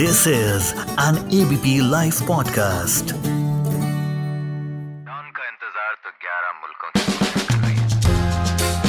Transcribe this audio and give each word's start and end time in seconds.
This 0.00 0.26
is 0.26 0.72
an 0.96 1.16
ABP 1.28 1.72
Life 1.92 2.20
podcast. 2.20 3.12
का 5.08 5.46
इंतज़ार 5.48 5.94
तो 6.04 6.10
11 6.22 6.52
मुल्कों 6.60 6.90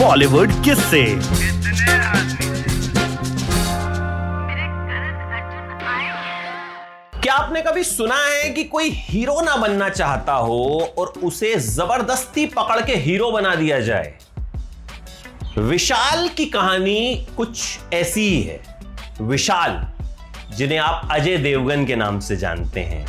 बॉलीवुड 0.05 0.63
किस 0.63 0.79
से 0.79 1.03
क्या 7.21 7.33
आपने 7.33 7.61
कभी 7.61 7.83
सुना 7.83 8.15
है 8.15 8.49
कि 8.49 8.63
कोई 8.63 8.89
हीरो 8.89 9.41
ना 9.41 9.55
बनना 9.55 9.89
चाहता 9.89 10.33
हो 10.33 10.93
और 10.97 11.07
उसे 11.07 11.55
ज़बरदस्ती 11.55 12.45
पकड़ 12.45 12.81
के 12.81 12.95
हीरो 12.95 13.31
बना 13.31 13.55
दिया 13.55 13.79
जाए? 13.79 14.17
विशाल 15.57 16.29
की 16.29 16.45
कहानी 16.45 17.27
कुछ 17.37 17.79
ऐसी 17.93 18.21
ही 18.21 18.41
है। 18.41 18.61
विशाल। 19.21 19.90
जिन्हें 20.57 20.77
आप 20.79 21.07
अजय 21.11 21.37
देवगन 21.37 21.85
के 21.85 21.95
नाम 21.95 22.19
से 22.19 22.35
जानते 22.37 22.79
हैं। 22.79 23.05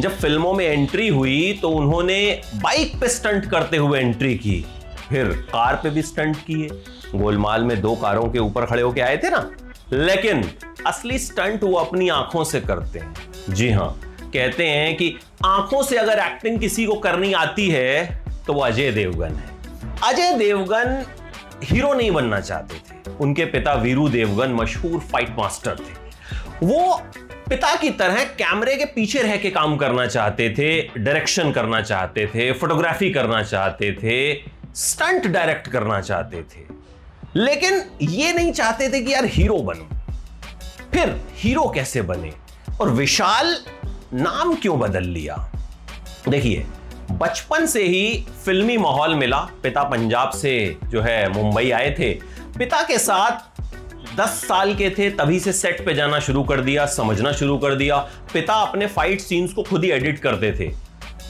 जब 0.00 0.16
फ़िल्मों 0.18 0.52
में 0.52 0.64
एंट्री 0.64 1.08
हुई 1.08 1.58
तो 1.62 1.70
उन्होंने 1.70 2.18
बाइक 2.54 3.00
पे 3.00 3.08
स्टंट 3.08 3.50
करते 3.50 3.76
हुए 3.76 4.00
एंट्री 4.00 4.34
की। 4.34 4.64
फिर 5.08 5.28
कार 5.48 5.80
पे 5.82 5.90
भी 5.90 6.02
स्टंट 6.02 6.36
किए। 6.36 6.68
गोलमाल 7.14 7.64
में 7.64 7.80
दो 7.80 7.94
कारों 7.94 8.28
के 8.30 8.38
ऊपर 8.38 8.66
खड़े 8.66 8.82
होके 8.82 9.00
आए 9.00 9.16
थे 9.16 9.30
ना? 9.30 9.50
लेकिन 9.92 10.42
असली 10.86 11.18
स्टंट 11.18 11.64
वो 11.64 11.74
अपनी 11.74 12.08
आँखों 12.08 12.44
से 12.44 12.60
करते 12.60 12.98
हैं। 12.98 13.14
जी 13.50 13.70
हाँ, 13.70 14.00
कहते 14.24 14.66
हैं 14.66 14.96
कि 14.96 15.14
आँखों 15.44 15.82
से 15.82 15.96
अगर 15.96 16.18
एक्टिंग 16.18 16.58
किसी 16.60 16.86
को 16.86 16.94
करनी 16.94 17.32
आती 17.32 17.68
है 17.68 18.24
तो 18.46 18.52
वो 18.52 18.60
अजय 18.60 18.90
देवगन 18.90 19.34
है। 19.34 19.54
अजय 20.04 20.34
देवगन 20.38 21.04
हीरो 21.64 21.92
नहीं 21.94 22.10
बनना 22.10 22.40
चाहते 22.40 22.74
थे। 22.76 23.16
उनके 23.20 23.44
पिता 23.44 23.74
वीरू 23.74 24.08
देवगन 24.08 24.52
मशहूर 24.52 24.98
फाइट 25.02 25.36
मास्टर 25.38 25.76
थे। 25.80 26.05
वो 26.62 27.02
पिता 27.48 27.76
की 27.76 27.90
तरह 27.90 28.24
कैमरे 28.24 28.76
के 28.76 28.84
पीछे 28.84 29.22
रह 29.22 29.36
के 29.36 29.50
काम 29.50 29.76
करना 29.76 30.06
चाहते 30.06 30.50
थे 30.50 31.00
डायरेक्शन 31.04 31.52
करना 31.52 31.82
चाहते 31.82 32.26
थे 32.26 32.52
फोटोग्राफी 32.52 33.10
करना 33.10 33.42
चाहते 33.42 33.92
थे 33.92 34.44
स्टंट 34.74 35.26
डायरेक्ट 35.26 35.68
करना 35.68 36.00
चाहते 36.00 36.42
थे। 36.42 36.66
लेकिन 37.36 37.82
ये 38.02 38.32
नहीं 38.32 38.52
चाहते 38.52 38.92
थे 38.92 39.00
कि 39.00 39.14
यार 39.14 39.24
हीरो 39.24 39.58
बनूं। 39.58 39.98
फिर 40.92 41.20
हीरो 41.34 41.72
कैसे 41.74 42.02
बने? 42.02 42.32
और 42.80 42.90
विशाल 42.90 43.58
नाम 44.14 44.54
क्यों 44.54 44.78
बदल 44.78 45.02
लिया? 45.02 45.52
देखिए, 46.28 46.66
बचपन 47.10 47.66
से 47.66 47.82
ही 47.82 48.26
फिल्मी 48.44 48.76
माहौल 48.76 49.14
मिला। 49.14 49.38
पिता 49.38 49.82
पंजाब 49.82 50.30
से 50.30 50.76
जो 50.84 51.02
है 51.02 51.28
मुंबई 51.28 51.70
आए 51.70 51.90
थे। 51.98 52.14
पिता 52.58 52.82
के 52.82 52.98
साथ 52.98 53.55
दस 54.18 54.28
साल 54.28 54.74
के 54.74 54.90
थे, 54.90 55.10
तभी 55.10 55.40
से 55.40 55.52
सेट 55.52 55.86
पे 55.86 55.94
जाना 55.94 56.20
शुरू 56.20 56.42
कर 56.42 56.60
दिया, 56.60 56.86
समझना 56.86 57.32
शुरू 57.32 57.58
कर 57.58 57.74
दिया। 57.74 57.96
पिता 58.32 58.54
अपने 58.54 58.86
फाइट 58.86 59.20
सीन्स 59.20 59.52
को 59.52 59.62
खुद 59.62 59.84
ही 59.84 59.90
एडिट 59.90 60.18
करते 60.18 60.52
थे। 60.52 60.68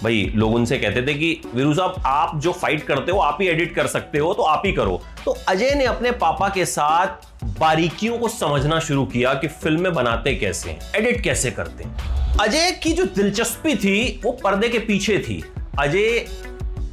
भाई, 0.03 0.33
लोग 0.35 0.55
उनसे 0.55 0.79
कहते 0.79 1.03
थे 1.07 1.15
कि, 1.15 1.41
वीरू 1.55 1.75
साहब, 1.75 2.03
आप 2.07 2.41
जो 2.41 2.53
फाइट 2.53 2.83
करते 2.83 3.13
हो, 3.13 3.19
आप 3.19 3.39
ही 3.41 3.49
एडिट 3.49 3.75
कर 3.75 3.87
सकते 3.87 4.19
हो 4.19 4.35
तो 4.35 4.43
आप 4.43 4.63
ही 4.67 4.73
करो। 4.73 5.03
तो 5.25 5.37
अजय 5.49 5.75
ने 5.75 5.85
अपने 5.85 6.11
पापा 6.11 6.49
के 6.49 6.67
साथ 6.67 7.07
बारीकियों 7.45 8.19
को 8.19 8.29
समझना 8.29 8.81
शुरू 8.81 9.07
किया 9.07 9.35
कि 9.35 9.49
फ़िल्में 9.49 9.95
बनाते 9.95 10.35
कैसे 10.35 10.71
हैं 10.71 10.79
एडिट 10.97 11.21
कैसे 11.21 11.51
करते 11.51 11.85
हैं। 11.85 11.97
अजय 12.39 12.81
की 12.83 12.93
जो 12.93 13.05
दिलचस्पी 13.05 13.75
थी, 13.75 14.21
वो 14.25 14.33
पर्दे 14.33 14.69
के 14.69 14.79
पीछे 14.79 15.19
थी। 15.19 15.45
अजय 15.79 16.27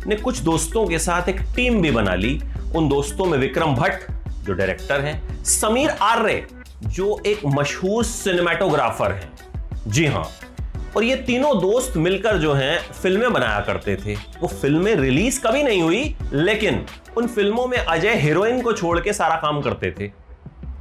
ने 0.07 0.15
कुछ 0.15 0.39
दोस्तों 0.39 0.87
के 0.87 0.99
साथ 0.99 1.29
एक 1.29 1.39
टीम 1.55 1.81
भी 1.81 1.91
बना 1.91 2.15
ली। 2.15 2.41
उन 2.75 2.89
दोस्तों 2.89 3.25
में 3.25 3.37
विक्रम 3.37 3.75
भट्ट 3.75 4.11
जो 4.43 4.53
डायरेक्टर 4.53 5.01
हैं, 5.01 5.43
समीर 5.43 5.89
आर्य, 5.89 6.45
जो 6.83 7.21
एक 7.25 7.41
मशहूर 7.45 8.03
सिनेमाटोग्राफर 8.03 9.11
हैं। 9.11 9.31
जी 9.87 10.05
हाँ, 10.05 10.27
और 10.95 11.03
ये 11.03 11.15
तीनों 11.15 11.61
दोस्त 11.61 11.97
मिलकर 11.97 12.37
जो 12.37 12.53
हैं, 12.53 12.79
फ़िल्में 12.93 13.33
बनाया 13.33 13.59
करते 13.59 13.95
थे। 13.95 14.15
वो 14.15 14.47
फ़िल्में 14.47 14.95
रिलीज़ 14.95 15.41
कभी 15.41 15.63
नहीं 15.63 15.81
हुई, 15.81 16.15
लेकिन 16.33 16.85
उन 17.17 17.27
फ़िल्मों 17.27 17.67
में 17.67 17.77
अजय 17.77 18.15
हीरोइन 18.15 18.61
को 18.61 18.73
छोड़ 18.73 18.99
के 18.99 19.13
सारा 19.13 19.35
काम 19.35 19.61
करते 19.61 19.91
थे। 19.91 20.11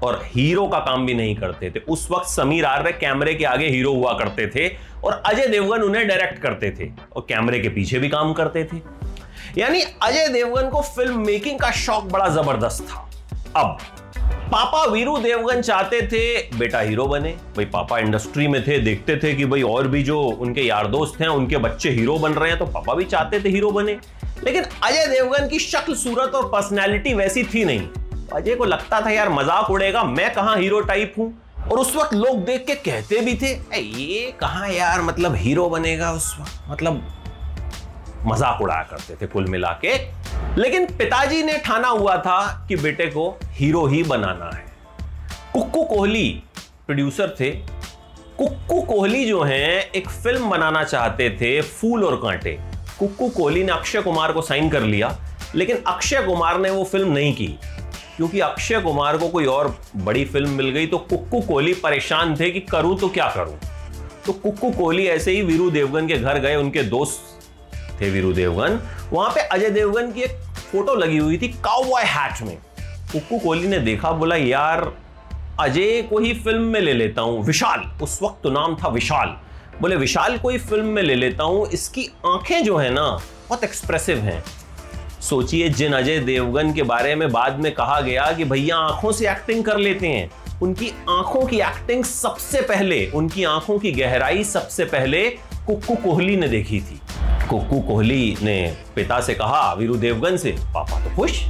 और 0.03 0.23
हीरो 0.25 0.67
का 0.67 0.79
काम 0.79 1.07
भी 1.07 1.15
नहीं 1.15 1.35
करते 1.37 1.71
थे। 1.71 1.79
उस 1.79 2.09
वक्त 2.11 2.27
समीर 2.27 2.65
आर्य 2.65 2.93
कैमरे 2.93 3.35
के 3.35 3.45
आगे 3.45 3.69
हीरो 3.69 3.93
हुआ 3.93 4.13
करते 4.13 4.47
थे, 4.47 4.69
और 5.05 5.23
अजय 5.27 5.47
देवगन 5.47 5.83
उन्हें 5.83 6.09
डायरेक्ट 6.09 6.43
करते 6.43 6.71
थे, 6.71 6.91
और 7.17 7.27
कैमरे 7.29 7.61
के 7.61 7.69
पीछे 7.69 7.99
भी 7.99 8.09
काम 8.09 8.33
करते 8.33 8.65
थे। 8.65 8.81
यानी 9.61 9.83
अजय 10.03 10.29
देवगन 10.29 10.69
को 10.69 10.83
फ़िल्म 10.83 11.27
मेकिंग 11.27 11.59
का 11.59 11.71
शौक 11.71 12.05
बड़ा 12.05 12.29
ज़बरदस्त 12.29 12.83
था। 12.83 13.09
अब 13.57 13.79
पापा 14.53 14.85
वीरू 14.85 15.17
देवगन 15.19 15.61
चाहते 15.63 16.01
थे 16.03 16.59
बेटा 16.59 16.81
हीरो 16.81 17.07
बने। 17.07 17.31
भाई 17.57 17.65
पापा 17.65 17.99
इंडस्ट्री 17.99 18.47
में 18.49 18.63
थे 18.67 18.79
देखते 18.79 19.17
थे 19.17 19.33
कि 19.35 19.45
भाई 19.45 19.63
और 19.63 19.89
भी 19.89 20.03
जो 20.03 20.21
उनके 20.21 20.63
यार 20.63 20.87
दोस्त 20.87 21.21
हैं 21.21 21.29
उनके 21.29 21.57
बच्चे 21.57 21.91
हीरो 21.91 22.19
बन 22.19 22.33
रहे 22.33 22.51
हैं 22.51 22.59
तो 22.59 22.67
पापा 22.67 22.95
भी 22.95 23.05
चाहते 23.05 23.41
थे 23.41 23.49
हीरो 23.49 23.71
बने। 23.71 23.99
लेकिन 24.45 24.65
अजय 24.85 25.07
देवगन 25.07 25.49
की 25.49 25.59
शक्ल 25.59 25.95
सूरत 25.95 26.35
और 26.35 26.49
पर्सनैलिटी 26.49 27.15
वैसी 27.15 27.45
थी 27.45 27.65
नहीं। 27.65 27.89
अजय 28.33 28.55
को 28.55 28.65
लगता 28.65 29.01
था 29.01 29.11
यार 29.11 29.29
मज़ाक 29.29 29.71
उड़ेगा 29.71 30.05
मैं 30.05 30.33
कहाँ 30.35 30.57
हीरो 30.57 30.81
टाइप 30.83 31.15
हूँ? 31.19 31.33
और 31.63 31.79
उस 31.79 31.95
वक्त 31.97 32.15
लोग 32.15 32.45
देख 32.45 32.65
के 32.67 32.75
कहते 32.75 33.21
भी 33.21 33.35
थे 33.35 33.47
"ए, 33.47 33.79
ये 33.79 34.33
कहाँ 34.41 34.69
यार 34.69 35.03
मतलब 35.03 35.35
हीरो 35.35 35.69
बनेगा 35.69 36.13
उस 36.13 36.37
वक्त? 36.41 36.71
मतलब 36.71 37.03
मज़ाक 38.27 38.61
उड़ाया 38.63 38.83
करते 38.83 39.15
थे 39.17 39.27
कुल 39.27 39.47
मिला 39.47 39.71
के। 39.85 39.97
लेकिन 40.57 40.87
पिताजी 40.89 41.43
ने 41.43 41.57
ठाना 41.59 41.89
हुआ 41.89 42.17
था 42.17 42.67
कि 42.69 42.77
बेटे 42.77 43.07
को 43.07 43.29
हीरो 43.51 43.87
ही 43.87 44.03
बनाना 44.03 44.51
है। 44.57 44.65
कुक्कू 45.53 45.85
कोहली 45.85 46.29
प्रोड्यूसर 46.87 47.35
थे। 47.41 47.51
कुक्कू 48.39 48.81
कोहली 48.83 49.25
जो 49.25 49.43
हैं, 49.43 49.91
एक 49.91 50.09
फ़िल्म 50.09 50.51
बनाना 50.51 50.85
चाहते 50.85 51.31
थे, 51.31 51.61
फूल 51.61 52.05
और 52.05 52.17
कांटे। 52.17 52.59
कुक्कू 52.99 53.29
कोहली 53.29 53.63
ने 53.65 53.73
अक्षय 53.73 54.03
कुमार 54.03 54.33
को 54.33 54.43
साइन 54.43 54.71
कर 54.71 54.83
लिया, 54.83 55.17
लेकिन 55.55 55.83
अक्षय 55.87 56.23
कुमार 56.23 56.59
ने 56.59 56.71
वो 56.71 56.85
फ़िल्म 56.85 57.13
नहीं 57.13 57.35
की। 57.35 57.47
क्योंकि 58.17 58.41
अक्षय 58.41 58.81
कुमार 58.81 59.17
को 59.19 59.29
कोई 59.29 59.47
और 59.47 59.77
बड़ी 59.97 60.25
फ़िल्म 60.25 60.51
मिल 60.51 60.71
गई 60.71 60.87
तो 60.87 60.99
कुक्कू 61.01 61.41
कोहली 61.41 61.75
परेशान 61.75 62.35
थे 62.37 62.51
कि 62.51 62.61
करूँ 62.61 62.99
तो 62.99 63.09
क्या 63.09 63.29
करूँ? 63.29 63.59
तो 64.27 64.33
कुक्कू 64.33 64.71
कोहली 64.71 65.07
ऐसे 65.07 65.33
ही 65.33 65.43
वीरू 65.43 65.71
देवगन 65.71 66.09
के 66.09 66.19
घर 66.19 66.39
गए, 66.39 66.57
उनके 66.57 66.83
दोस्त 66.83 67.42
थे 68.03 68.11
वीरू 68.11 68.33
देवगन। 68.33 68.81
वहाँ 69.13 69.31
पे 69.31 69.41
अजय 69.41 69.71
देवगन 69.71 70.13
की 70.13 70.21
एक 70.21 70.31
फ़ोटो 70.73 70.95
लगी 70.95 71.17
हुई 71.17 71.39
थी 71.39 71.49
काउबॉय 71.49 72.03
हैट 72.03 72.43
में। 72.43 72.59
कुक्कू 73.13 73.39
कोहली 73.39 73.69
ने 73.69 73.79
देखा, 73.79 74.11
बोला, 74.11 74.37
यार, 74.37 74.93
अजय 75.61 76.03
को 76.03 76.19
ही 76.19 76.35
फ़िल्म 76.35 76.63
में 76.63 76.81
ले 76.81 76.93
लेता 76.93 77.23
हूँ, 77.23 77.45
विशाल। 77.45 77.81
उस 78.03 78.23
वक्त 78.23 78.41
तो 78.43 78.51
नाम 78.51 78.77
था 78.77 78.89
विशाल। 78.89 79.37
बोले, 79.81 79.97
विशाल 79.97 80.39
को 80.39 80.49
ही 80.49 80.59
फ़िल्म 80.59 80.87
में 80.87 81.03
ले 81.03 81.15
लेता 81.15 81.45
हूँ, 81.45 81.69
इसकी 81.69 82.09
आँखें 82.27 82.65
जो 82.65 82.77
है 82.77 82.91
ना, 82.91 83.21
बहुत 83.49 83.65
एक्सप्रेसिव 83.65 84.19
हैं। 84.19 84.45
सोचिए, 85.21 85.69
जिन 85.69 85.93
अजय 85.93 86.19
देवगन 86.19 86.73
के 86.73 86.83
बारे 86.83 87.15
में 87.15 87.33
बाद 87.33 87.59
में 87.59 87.73
कहा 87.75 88.01
गया 88.01 88.33
कि 88.33 88.45
भैया, 88.45 88.77
आँखों 88.77 89.13
से 89.13 89.31
एक्टिंग 89.31 89.65
कर 89.65 89.77
लेते 89.77 90.09
हैं। 90.09 90.31
उनकी 90.63 90.93
आँखों 91.09 91.47
की 91.47 91.61
एक्टिंग 91.61 92.05
सबसे 92.05 92.61
पहले, 92.61 93.07
उनकी 93.07 93.45
आँखों 93.45 93.79
की 93.79 93.93
गहराई 93.93 94.45
सबसे 94.45 94.85
पहले 94.85 95.31
कुक्कू 95.67 95.95
कोहली 95.95 96.37
ने 96.37 96.49
देखी 96.49 96.81
थी। 96.81 97.01
कुक्कू 97.53 97.81
कोहली 97.81 98.37
ने 98.43 98.77
पिता 98.97 99.21
से 99.21 99.35
कहा, 99.35 99.73
वीरू 99.73 99.95
देवगन 99.95 100.37
से 100.37 100.51
पापा 100.75 101.05
तो 101.05 101.15
खुश, 101.17 101.41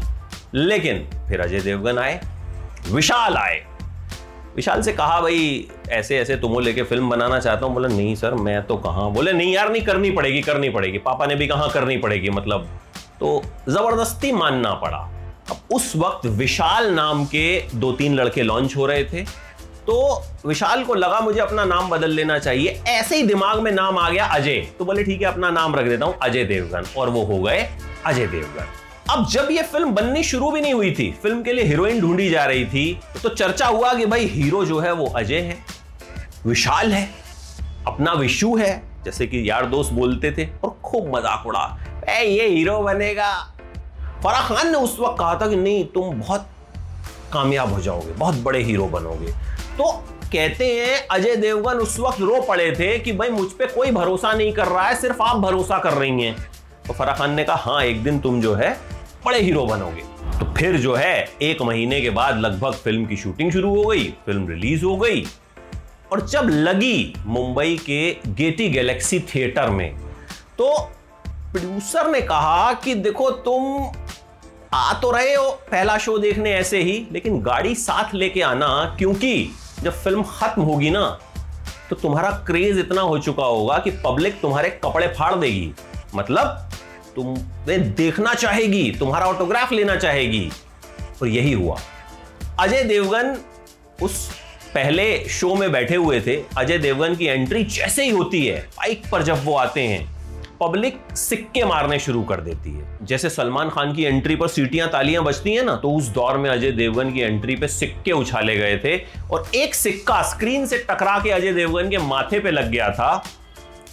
लेकिन 0.55 0.99
फिर 1.29 1.41
अजय 1.41 1.61
देवगन 1.61 1.99
आए, 1.99 2.21
विशाल 2.91 3.37
आए। 3.37 3.63
विशाल 4.57 4.83
से 4.83 4.93
कहा, 4.93 5.21
भाई, 5.21 5.69
ऐसे 5.89 6.19
ऐसे 6.19 6.37
तुमो 6.37 6.61
लेके 6.61 6.83
फ़िल्म 6.83 7.11
बनाना 7.11 7.39
चाहता 7.41 7.67
हूँ। 7.67 7.75
बोला, 7.75 7.89
नहीं 7.89 8.15
सर, 8.15 8.35
मैं 8.35 8.63
तो 8.63 8.77
कहा 8.77 9.09
बोले, 9.09 9.33
नहीं 9.33 9.55
यार, 9.55 9.71
नहीं 9.73 9.83
करनी 9.83 10.11
पड़ेगी 10.11 10.41
करनी 10.41 10.69
पड़ेगी। 10.69 10.99
पापा 10.99 11.27
ने 11.27 11.35
भी 11.35 11.47
कहा, 11.47 11.67
करनी 11.67 11.97
पड़ेगी 11.97 12.31
मतलब। 12.31 12.69
तो 13.21 13.43
ज़बरदस्ती 13.69 14.33
मानना 14.33 14.75
पड़ा। 14.75 14.99
अब 15.51 15.75
उस 15.75 15.93
वक्त 15.97 16.27
विशाल 16.27 16.91
नाम 16.95 17.25
के 17.25 17.65
दो 17.75 17.93
तीन 17.93 18.15
लड़के 18.15 18.43
लॉन्च 18.43 18.77
हो 18.77 18.87
रहे 18.87 19.05
थे। 19.05 19.25
तो 19.87 20.23
विशाल 20.47 20.85
को 20.85 20.95
लगा 20.95 21.21
मुझे 21.21 21.41
अपना 21.41 21.65
नाम 21.65 21.89
बदल 21.91 22.11
लेना 22.11 22.39
चाहिए। 22.39 22.83
ऐसे 22.89 23.17
ही 23.17 23.23
दिमाग 23.23 23.61
में 23.61 23.71
नाम 23.73 23.99
आ 23.99 24.09
गया 24.11 24.25
अजय। 24.27 24.61
तो 24.79 24.85
बोले, 24.85 25.05
ठीक 25.05 25.23
है, 25.23 25.27
अपना 25.29 25.51
नाम 25.51 25.75
रख 25.77 25.87
देता 25.87 26.07
हूँ, 26.07 26.15
अजय 26.23 26.45
देवगन। 26.45 26.87
और 26.97 27.09
वो 27.09 27.25
हो 27.25 27.41
गए 27.43 27.69
अजय 28.07 28.27
देवगन। 28.27 28.67
अब 29.11 29.27
जब 29.29 29.49
ये 29.51 29.63
फ़िल्म 29.63 29.91
बननी 29.91 30.23
शुरू 30.25 30.51
भी 30.51 30.61
नहीं 30.61 30.75
हुई 30.75 30.91
थी, 30.95 31.11
फ़िल्म 31.23 31.43
के 31.43 31.53
लिए 31.53 31.65
हीरोइन 31.65 32.01
ढूंढी 32.01 32.29
जा 32.31 32.45
रही 32.45 32.65
थी 32.65 33.01
तो 33.23 33.29
चर्चा 33.29 33.67
हुआ 33.67 33.93
कि 33.95 34.07
भाई 34.07 34.27
हीरो 34.27 34.65
जो 34.65 34.79
है 34.79 34.93
वो 34.93 35.07
अजय 35.07 35.41
है, 35.41 35.59
विशाल 36.47 36.93
है, 36.93 37.09
अपना 37.87 38.13
विशु 38.13 38.55
है, 38.57 38.83
जैसे 39.05 39.27
कि 39.27 39.49
यार 39.51 39.67
दोस्त 39.67 39.93
बोलते 39.93 40.31
थे, 40.33 40.49
और 40.65 40.79
खूब 40.85 41.15
मज़ाक 41.17 41.47
उड़ा। 41.47 41.65
ए, 42.09 42.25
ये 42.25 42.49
हीरो 42.49 42.79
बनेगा। 42.79 43.33
फराह 44.25 44.49
खान 44.49 44.71
ने 44.71 44.79
उस 44.79 44.97
वक्त 45.01 45.19
कहा 45.19 45.35
था 45.35 45.49
कि, 45.49 45.57
नहीं, 45.57 45.85
तुम 45.85 46.21
बहुत 46.21 46.47
कामयाब 47.33 47.73
हो 47.73 47.81
जाओगे, 47.81 48.13
बहुत 48.13 48.35
बड़े 48.35 48.63
हीरो 48.63 48.87
बनोगे। 48.87 49.33
तो 49.79 49.91
कहते 50.33 50.67
हैं, 50.67 51.07
अजय 51.09 51.37
देवगन 51.37 51.79
उस 51.79 51.99
वक्त 52.01 52.21
रो 52.21 52.41
पड़े 52.41 52.71
थे 52.73 52.99
कि 52.99 53.13
भाई 53.13 53.31
मुझ 53.31 53.51
पर 53.51 53.67
कोई 53.67 53.91
भरोसा 53.91 54.33
नहीं 54.33 54.53
कर 54.53 54.67
रहा 54.67 54.87
है, 54.89 54.95
सिर्फ़ 54.97 55.23
आप 55.23 55.37
भरोसा 55.37 55.79
कर 55.79 55.93
रही 55.93 56.23
हैं। 56.23 56.37
तो 56.87 56.93
फराह 56.93 57.17
खान 57.17 57.35
ने 57.35 57.45
कहा 57.45 57.57
हाँ 57.65 57.83
एक 57.85 58.03
दिन 58.03 58.19
तुम 58.21 58.41
जो 58.41 58.55
है, 58.55 58.71
बड़े 59.27 59.41
हीरो 59.41 59.65
बनोगे। 59.67 60.03
तो 60.39 60.53
फिर 60.55 60.77
जो 60.77 60.95
है, 60.95 61.29
एक 61.43 61.63
महीने 61.63 62.01
के 62.01 62.11
बाद 62.11 62.39
लगभग 62.39 62.75
फ़िल्म 62.75 63.07
की 63.07 63.17
शूटिंग 63.17 63.53
शुरू 63.53 63.75
हो 63.75 63.85
गई, 63.85 64.05
फ़िल्म 64.27 64.49
रिलीज़ 64.49 64.85
हो 64.85 64.97
गई। 64.97 65.27
और 66.13 66.27
जब 66.27 66.49
लगी 66.49 67.15
मुंबई 67.27 67.77
के 67.87 68.33
गेटी 68.35 68.69
गैलेक्सी 68.69 69.21
थिएटर 69.29 69.71
में 69.71 69.95
तो 70.59 70.75
प्रोड्यूसर 71.25 72.11
ने 72.11 72.21
कहा 72.21 72.73
कि 72.75 72.95
देखो, 72.95 73.31
तुम 73.31 73.91
आ 74.75 74.93
तो 75.01 75.11
रहे 75.11 75.35
हो, 75.35 75.51
पहला 75.71 75.97
शो 75.99 76.17
देखने 76.19 76.53
ऐसे 76.53 76.83
ही, 76.83 77.07
लेकिन 77.13 77.41
गाड़ी 77.43 77.75
साथ 77.75 78.15
लेके 78.15 78.41
आना, 78.43 78.95
क्योंकि 78.99 79.51
जब 79.83 79.93
फ़िल्म 79.95 80.23
खत्म 80.31 80.63
होगी 80.63 80.91
ना 80.91 81.07
तो 81.91 81.97
तुम्हारा 81.97 82.31
क्रेज 82.47 82.79
इतना 82.79 83.01
हो 83.01 83.19
चुका 83.19 83.45
होगा 83.45 83.79
कि 83.79 83.91
पब्लिक 84.05 84.41
तुम्हारे 84.41 84.71
कपड़े 84.85 85.07
फाड़ 85.09 85.35
देगी। 85.35 85.73
मतलब 86.15 86.69
तुम्हें 87.17 87.95
देखना 87.95 88.35
चाहेगी, 88.35 88.91
तुम्हारा 88.99 89.27
ऑटोग्राफ 89.27 89.73
लेना 89.73 89.97
चाहेगी। 89.97 90.51
और 91.23 91.29
यही 91.29 91.53
हुआ। 91.53 91.79
अजय 92.61 92.83
देवगन 92.85 93.37
उस 94.03 94.31
पहले 94.75 95.29
शो 95.31 95.55
में 95.55 95.71
बैठे 95.73 95.97
हुए 95.97 96.21
थे। 96.21 96.37
अजय 96.59 96.79
देवगन 96.79 97.17
की 97.17 97.27
एंट्री 97.27 97.65
जैसे 97.65 98.05
ही 98.05 98.11
होती 98.11 98.45
है 98.47 98.59
बाइक 98.77 99.03
पर 99.13 99.23
जब 99.23 99.45
वो 99.45 99.57
आते 99.57 99.81
हैं 99.81 100.22
पब्लिक 100.63 100.99
सिक्के 101.17 101.65
मारने 101.65 101.99
शुरू 101.99 102.23
कर 102.23 102.41
देती 102.41 102.71
है। 102.71 102.99
जैसे 103.03 103.31
सलमान 103.31 103.71
खान 103.71 103.93
की 103.95 104.05
एंट्री 104.05 104.37
पर 104.37 104.49
सीटियाँ 104.49 104.89
तालियाँ 104.89 105.25
बजती 105.25 105.55
हैं 105.55 105.63
ना 105.63 105.77
तो 105.77 105.93
उस 105.93 106.09
दौर 106.11 106.39
में 106.39 106.49
अजय 106.51 106.71
देवगन 106.73 107.13
की 107.13 107.21
एंट्री 107.21 107.57
पे 107.57 107.69
सिक्के 107.69 108.13
उछाले 108.13 108.57
गए 108.57 108.79
थे 108.79 108.97
और 109.31 109.51
एक 109.55 109.75
सिक्का 109.75 110.23
स्क्रीन 110.31 110.67
से 110.67 110.79
टकरा 110.91 111.19
के 111.19 111.31
अजय 111.31 111.53
देवगन 111.53 111.91
के 111.91 111.99
माथे 111.99 112.41
पे 112.41 112.51
लग 112.51 112.71
गया 112.71 112.91
था 112.91 113.23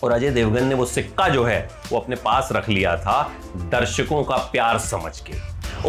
और 0.03 0.11
अजय 0.11 0.29
देवगन 0.29 0.65
ने 0.65 0.75
वो 0.75 0.85
सिक्का 0.85 1.27
जो 1.29 1.43
है, 1.43 1.69
वो 1.91 1.99
अपने 1.99 2.15
पास 2.15 2.49
रख 2.51 2.69
लिया 2.69 2.95
था 2.97 3.21
दर्शकों 3.71 4.23
का 4.23 4.35
प्यार 4.51 4.77
समझ 4.79 5.19
के। 5.19 5.33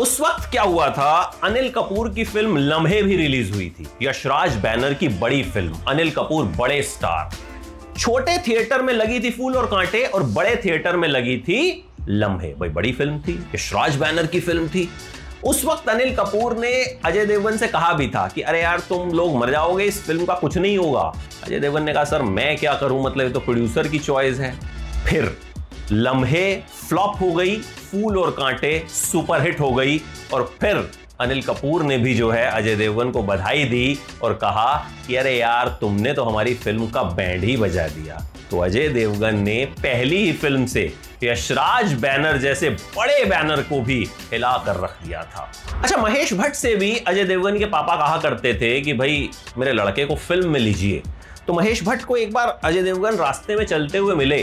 उस 0.01 0.21
वक्त 0.21 0.51
क्या 0.51 0.63
हुआ 0.63 0.89
था, 0.91 1.13
अनिल 1.45 1.71
कपूर 1.71 2.09
की 2.15 2.25
फ़िल्म 2.25 2.57
लम्हे 2.59 3.03
भी 3.03 3.17
रिलीज़ 3.17 3.53
हुई 3.53 3.69
थी। 3.71 3.87
यशराज 4.03 4.57
बैनर 4.57 4.95
की 4.95 5.09
बड़ी 5.11 5.43
फ़िल्म, 5.45 5.79
अनिल 5.89 6.11
कपूर 6.11 6.45
बड़े 6.59 6.83
स्टार। 6.83 7.31
छोटे 7.99 8.39
थिएटर 8.39 8.83
में 8.83 8.93
लगी 8.95 9.21
थी 9.21 9.31
फूल 9.31 9.57
और 9.57 9.67
कांटे 9.67 10.05
और 10.05 10.23
बड़े 10.23 10.57
थिएटर 10.65 10.97
में 10.97 11.09
लगी 11.09 11.37
थी 11.39 11.87
लम्हे। 12.09 12.49
भाई, 12.49 12.69
बड़ी 12.69 12.93
फ़िल्म 12.93 13.19
थी 13.19 13.47
यशराज 13.55 13.97
बैनर 13.97 14.27
की 14.27 14.41
फ़िल्म 14.41 14.69
थी। 14.69 14.89
उस 15.45 15.65
वक्त 15.65 15.89
अनिल 15.89 16.15
कपूर 16.17 16.57
ने 16.57 16.85
अजय 17.05 17.27
देवगन 17.27 17.57
से 17.57 17.69
कहा 17.69 17.93
भी 17.93 18.09
था 18.09 18.29
कि, 18.29 18.41
अरे 18.41 18.63
यार, 18.63 18.81
तुम 18.81 19.11
लोग 19.11 19.37
मर 19.37 19.51
जाओगे, 19.51 19.85
इस 19.85 20.03
फ़िल्म 20.03 20.25
का 20.25 20.35
कुछ 20.35 20.59
नहीं 20.59 20.79
होगा। 20.79 21.13
अजय 21.45 21.61
देवगन 21.61 21.83
ने 21.83 21.93
कहा, 21.93 22.05
सर, 22.05 22.23
मैं 22.23 22.57
क्या 22.57 22.75
करूँ? 22.75 23.05
मतलब 23.05 23.27
ये 23.27 23.31
तो 23.31 23.41
प्रोड्यूसर 23.41 23.89
की 23.89 23.99
चॉइस 23.99 24.39
है। 24.39 24.55
फिर 25.07 25.39
लम्हे 25.93 26.57
फ्लॉप 26.89 27.17
हो 27.21 27.33
गई, 27.33 27.57
फूल 27.57 28.19
और 28.19 28.31
कांटे 28.31 28.87
सुपरहिट 28.89 29.61
हो 29.61 29.73
गई 29.73 30.01
और 30.33 30.55
फिर 30.61 30.91
अनिल 31.21 31.43
कपूर 31.43 31.83
ने 31.83 31.99
भी 31.99 32.15
जो 32.15 32.31
है 32.31 32.45
अजय 32.51 32.77
देवगन 32.77 33.11
को 33.11 33.23
बधाई 33.23 33.65
दी 33.65 33.99
और 34.23 34.35
कहा 34.35 34.75
कि 35.07 35.17
अरे 35.17 35.37
यार, 35.39 35.69
तुमने 35.81 36.13
तो 36.13 36.25
हमारी 36.25 36.55
फ़िल्म 36.55 36.89
का 36.91 37.03
बैंड 37.03 37.45
ही 37.45 37.57
बजा 37.57 37.87
दिया। 37.89 38.21
तो 38.51 38.59
अजय 38.59 38.89
देवगन 38.89 39.39
ने 39.39 39.65
पहली 39.83 40.17
ही 40.17 40.33
फ़िल्म 40.33 40.67
से 40.67 40.93
यशराज 41.23 41.93
बैनर 41.95 42.37
जैसे 42.37 42.71
बड़े 42.71 43.25
बैनर 43.25 43.63
को 43.63 43.81
भी 43.81 43.99
हिला 44.33 44.57
कर 44.67 44.77
रख 44.77 44.97
दिया 45.05 45.23
था। 45.25 45.51
अच्छा 45.83 45.97
महेश 45.97 46.33
भट्ट 46.35 46.55
से 46.55 46.75
भी 46.77 46.95
अजय 46.99 47.25
देवगन 47.25 47.59
के 47.59 47.65
पापा 47.67 47.97
कहा 47.97 48.17
करते 48.19 48.55
थे 48.55 48.81
कि 48.81 48.93
भाई, 48.93 49.29
मेरे 49.59 49.73
लड़के 49.73 50.05
को 50.05 50.15
फ़िल्म 50.17 50.51
में 50.51 50.61
लीजिए। 50.61 51.03
तो 51.47 51.53
महेश 51.53 51.83
भट्ट 51.85 52.05
को 52.05 52.17
एक 52.17 52.33
बार 52.33 52.59
अजय 52.65 52.83
देवगन 52.83 53.17
रास्ते 53.17 53.57
में 53.57 53.65
चलते 53.65 53.99
हुए 53.99 54.15
मिले, 54.15 54.43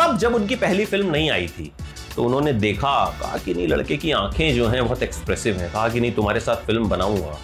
तब 0.00 0.16
जब 0.18 0.34
उनकी 0.34 0.54
पहली 0.56 0.84
फ़िल्म 0.84 1.10
नहीं 1.10 1.30
आई 1.30 1.46
थी। 1.48 1.72
तो 2.16 2.24
उन्होंने 2.24 2.52
देखा, 2.52 3.18
कहा 3.20 3.38
कि 3.38 3.54
नहीं, 3.54 3.68
लड़के 3.68 3.96
की 3.96 4.12
आँखें 4.12 4.54
जो 4.54 4.68
हैं 4.68 4.84
बहुत 4.84 5.02
एक्सप्रेसिव 5.02 5.56
हैं। 5.56 5.72
कहा 5.72 5.88
कि 5.88 6.00
नहीं, 6.00 6.12
तुम्हारे 6.12 6.40
साथ 6.40 6.56
फ़िल्म 6.56 6.88
बनाऊँगा। 6.88 7.38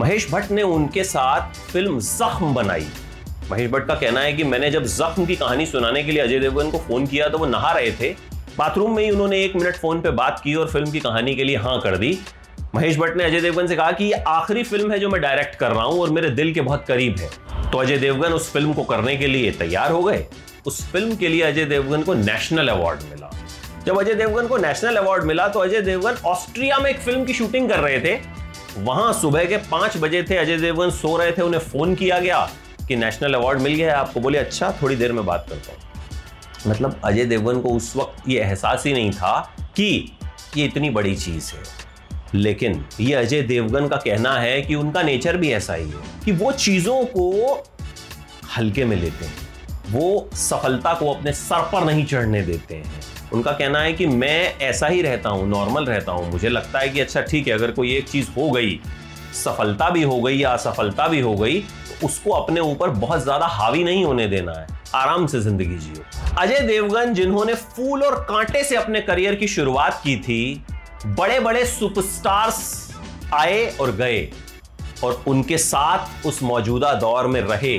महेश 0.00 0.30
भट्ट 0.30 0.50
ने 0.50 0.62
उनके 0.62 1.04
साथ 1.04 1.54
फ़िल्म 1.54 2.00
जख्म 2.00 2.54
बनाई। 2.54 2.86
महेश 3.50 3.70
भट्ट 3.70 3.86
का 3.88 3.94
कहना 3.94 4.20
है 4.20 4.32
कि 4.32 4.44
मैंने 4.44 4.70
जब 4.70 4.84
जख्म 4.84 5.26
की 5.26 5.36
कहानी 5.36 5.66
सुनाने 5.66 6.02
के 6.02 6.12
लिए 6.12 6.22
अजय 6.22 6.38
देवगन 6.38 6.70
को 6.70 6.78
फ़ोन 6.78 7.06
किया 7.06 7.28
तो 7.28 7.38
वो 7.38 7.46
नहा 7.46 7.72
रहे 7.72 7.92
थे। 7.92 8.10
बाथरूम 8.58 8.96
में 8.96 9.02
ही 9.04 9.10
उन्होंने 9.10 9.44
एक 9.44 9.56
मिनट 9.56 9.76
फ़ोन 9.76 10.00
पे 10.00 10.10
बात 10.10 10.40
की 10.44 10.54
और 10.54 10.68
फ़िल्म 10.68 10.90
की 10.90 11.00
कहानी 11.00 11.34
के 11.34 11.44
लिए 11.44 11.56
हाँ 11.56 11.80
कर 11.80 11.96
दी। 11.96 12.18
महेश 12.74 12.96
भट्ट 12.98 13.16
ने 13.16 13.24
अजय 13.24 13.40
देवगन 13.40 13.66
से 13.66 13.76
कहा 13.76 13.92
कि 13.92 14.04
ये 14.04 14.12
आखिरी 14.12 14.62
फ़िल्म 14.62 14.92
है 14.92 14.98
जो 14.98 15.08
मैं 15.08 15.20
डायरेक्ट 15.20 15.54
कर 15.54 15.70
रहा 15.70 15.84
हूँ 15.84 16.00
और 16.00 16.10
मेरे 16.10 16.30
दिल 16.30 16.52
के 16.54 16.60
बहुत 16.60 16.84
करीब 16.84 17.18
है। 17.18 17.30
तो 17.70 17.78
अजय 17.78 17.98
देवगन 17.98 18.32
उस 18.32 18.52
फ़िल्म 18.52 18.72
को 18.72 18.82
करने 18.82 19.16
के 19.16 19.26
लिए 19.26 19.50
तैयार 19.50 19.90
हो 19.90 20.02
गए। 20.02 20.26
उस 20.66 20.82
फ़िल्म 20.92 21.16
के 21.16 21.28
लिए 21.28 21.42
अजय 21.42 21.64
देवगन 21.64 22.02
को 22.02 22.14
नेशनल 22.14 22.68
अवार्ड 22.68 23.00
मिला। 23.02 23.25
जब 23.86 23.98
अजय 23.98 24.14
देवगन 24.14 24.46
को 24.46 24.56
नेशनल 24.56 24.96
अवार्ड 24.96 25.24
मिला 25.24 25.46
तो 25.48 25.60
अजय 25.60 25.80
देवगन 25.80 26.14
ऑस्ट्रिया 26.26 26.78
में 26.78 26.90
एक 26.90 26.98
फ़िल्म 27.00 27.24
की 27.24 27.32
शूटिंग 27.32 27.68
कर 27.68 27.78
रहे 27.78 28.00
थे। 28.00 28.14
वहाँ 28.78 29.12
सुबह 29.12 29.44
के 29.44 29.56
पाँच 29.56 29.96
बजे 29.96 30.22
थे 30.22 30.36
अजय 30.36 30.56
देवगन, 30.56 30.90
सो 30.90 31.16
रहे 31.16 31.32
थे, 31.32 31.42
उन्हें 31.42 31.60
फ़ोन 31.60 31.94
किया 31.94 32.18
गया 32.18 32.40
कि 32.88 32.96
नेशनल 32.96 33.34
अवार्ड 33.34 33.60
मिल 33.60 33.74
गया 33.74 33.90
है 33.90 33.96
आपको। 33.96 34.20
बोले 34.20 34.38
अच्छा 34.38 34.72
थोड़ी 34.82 34.96
देर 34.96 35.12
में 35.12 35.24
बात 35.26 35.46
करता 35.50 35.72
हूँ। 35.72 36.70
मतलब 36.70 37.00
अजय 37.04 37.24
देवगन 37.24 37.60
को 37.60 37.68
उस 37.68 37.96
वक्त 37.96 38.28
ये 38.28 38.40
एहसास 38.40 38.86
ही 38.86 38.92
नहीं 38.92 39.10
था 39.10 39.56
कि 39.76 40.12
ये 40.56 40.64
इतनी 40.64 40.90
बड़ी 40.90 41.16
चीज़ 41.16 41.52
है। 41.54 41.62
लेकिन 42.34 42.84
ये 43.00 43.14
अजय 43.14 43.42
देवगन 43.42 43.88
का 43.88 43.96
कहना 43.96 44.38
है 44.38 44.62
कि 44.62 44.74
उनका 44.74 45.02
नेचर 45.02 45.36
भी 45.36 45.52
ऐसा 45.52 45.74
ही 45.74 45.88
है 45.88 46.02
कि 46.24 46.32
वो 46.32 46.52
चीज़ों 46.52 47.04
को 47.06 47.64
हल्के 48.56 48.84
में 48.84 48.96
लेते 48.96 49.24
हैं। 49.24 49.34
वो 49.90 50.30
सफलता 50.34 50.94
को 50.94 51.12
अपने 51.14 51.32
सर 51.32 51.68
पर 51.72 51.84
नहीं 51.84 52.06
चढ़ने 52.06 52.42
देते 52.42 52.74
हैं। 52.74 53.15
उनका 53.32 53.52
कहना 53.52 53.78
है 53.80 53.92
कि 53.92 54.06
मैं 54.06 54.58
ऐसा 54.60 54.86
ही 54.86 55.02
रहता 55.02 55.28
हूँ 55.28 55.48
नॉर्मल 55.48 55.86
रहता 55.86 56.12
हूँ। 56.12 56.30
मुझे 56.32 56.48
लगता 56.48 56.78
है 56.78 56.88
कि 56.88 57.00
अच्छा 57.00 57.20
ठीक 57.22 57.48
है, 57.48 57.54
अगर 57.54 57.70
कोई 57.70 57.94
एक 57.94 58.08
चीज़ 58.08 58.28
हो 58.36 58.50
गई, 58.50 58.78
सफलता 59.34 59.88
भी 59.90 60.02
हो 60.02 60.20
गई 60.20 60.36
या 60.36 60.50
असफलता 60.50 61.08
भी 61.08 61.20
हो 61.20 61.34
गई 61.36 61.60
तो 61.60 62.06
उसको 62.06 62.30
अपने 62.32 62.60
ऊपर 62.62 62.90
बहुत 62.90 63.22
ज़्यादा 63.22 63.46
हावी 63.48 63.84
नहीं 63.84 64.04
होने 64.04 64.26
देना 64.28 64.52
है। 64.52 64.66
आराम 64.94 65.26
से 65.26 65.40
ज़िंदगी 65.40 65.76
जियो। 65.76 66.04
अजय 66.38 66.60
देवगन, 66.60 67.14
जिन्होंने 67.14 67.54
फूल 67.54 68.02
और 68.02 68.14
कांटे 68.28 68.62
से 68.64 68.76
अपने 68.76 69.00
करियर 69.02 69.34
की 69.34 69.48
शुरुआत 69.48 70.00
की 70.04 70.16
थी 70.18 70.64
बड़े 71.08 71.38
बड़े 71.40 71.64
सुपरस्टार्स 71.66 72.58
आए 73.34 73.66
और 73.80 73.94
गए, 73.96 74.28
और 75.04 75.22
उनके 75.28 75.58
साथ 75.58 76.26
उस 76.26 76.42
मौजूदा 76.42 76.92
दौर 76.94 77.26
में 77.26 77.40
रहे। 77.42 77.78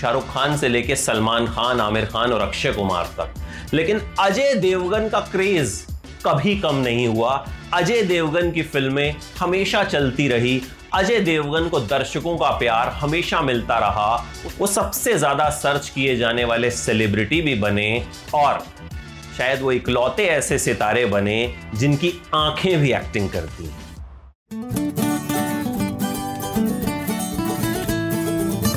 शाहरुख 0.00 0.32
खान 0.32 0.56
से 0.56 0.68
लेके 0.68 0.96
सलमान 0.96 1.46
खान, 1.46 1.80
आमिर 1.80 2.04
खान 2.04 2.32
और 2.32 2.40
अक्षय 2.40 2.72
कुमार 2.72 3.06
तक। 3.18 3.74
लेकिन 3.74 4.00
अजय 4.20 4.54
देवगन 4.54 5.08
का 5.08 5.20
क्रेज 5.32 5.84
कभी 6.26 6.58
कम 6.60 6.76
नहीं 6.76 7.06
हुआ। 7.08 7.32
अजय 7.74 8.02
देवगन 8.02 8.50
की 8.50 8.62
फ़िल्में 8.62 9.14
हमेशा 9.38 9.82
चलती 9.84 10.28
रही। 10.28 10.60
अजय 10.94 11.18
देवगन 11.20 11.68
को 11.68 11.80
दर्शकों 11.80 12.36
का 12.38 12.50
प्यार 12.50 12.88
हमेशा 12.90 13.40
मिलता 13.40 13.78
रहा। 13.78 14.14
वो 14.58 14.66
सबसे 14.66 15.14
ज़्यादा 15.14 15.48
सर्च 15.50 15.88
किए 15.88 16.16
जाने 16.16 16.44
वाले 16.44 16.70
सेलिब्रिटी 16.70 17.40
भी 17.42 17.54
बने 17.54 17.90
और 18.34 18.64
शायद 19.38 19.60
वो 19.62 19.72
इकलौते 19.72 20.26
ऐसे 20.26 20.58
सितारे 20.58 21.04
बने 21.06 21.54
जिनकी 21.74 22.12
आँखें 22.34 22.80
भी 22.80 22.92
एक्टिंग 22.92 23.30
करती 23.30 23.64
हैं। 23.64 23.87